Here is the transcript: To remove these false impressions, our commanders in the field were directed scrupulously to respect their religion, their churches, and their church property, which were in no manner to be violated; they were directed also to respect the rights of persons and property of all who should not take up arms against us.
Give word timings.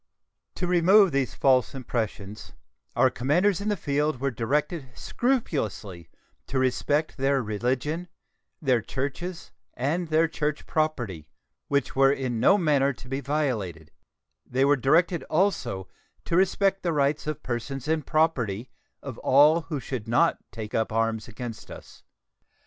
To 0.55 0.65
remove 0.65 1.11
these 1.11 1.35
false 1.35 1.75
impressions, 1.75 2.53
our 2.95 3.11
commanders 3.11 3.61
in 3.61 3.69
the 3.69 3.77
field 3.77 4.19
were 4.19 4.31
directed 4.31 4.89
scrupulously 4.95 6.09
to 6.47 6.57
respect 6.57 7.17
their 7.17 7.43
religion, 7.43 8.07
their 8.59 8.81
churches, 8.81 9.51
and 9.75 10.07
their 10.07 10.27
church 10.27 10.65
property, 10.65 11.27
which 11.67 11.95
were 11.95 12.11
in 12.11 12.39
no 12.39 12.57
manner 12.57 12.93
to 12.93 13.07
be 13.07 13.21
violated; 13.21 13.91
they 14.43 14.65
were 14.65 14.75
directed 14.75 15.21
also 15.25 15.87
to 16.25 16.35
respect 16.35 16.81
the 16.81 16.93
rights 16.93 17.27
of 17.27 17.43
persons 17.43 17.87
and 17.87 18.07
property 18.07 18.71
of 19.03 19.19
all 19.19 19.61
who 19.69 19.79
should 19.79 20.07
not 20.07 20.39
take 20.51 20.73
up 20.73 20.91
arms 20.91 21.27
against 21.27 21.69
us. 21.69 22.01